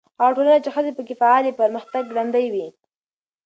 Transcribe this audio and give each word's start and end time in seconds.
هغه 0.19 0.31
ټولنه 0.35 0.55
چې 0.65 0.69
ښځې 0.75 0.91
پکې 0.97 1.13
فعالې 1.21 1.49
وي، 1.51 1.59
پرمختګ 1.61 2.03
ګړندی 2.11 2.45
وي. 2.53 2.67